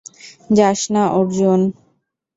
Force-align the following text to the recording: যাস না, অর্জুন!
যাস 0.49 0.79
না, 0.93 1.03
অর্জুন! 1.17 1.61